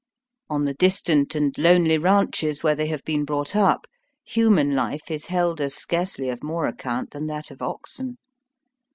[0.49, 3.85] On the distant and lonely ranches where they have been brought up,'
[4.25, 8.17] human life is held as scarcely of more account than that of oxen.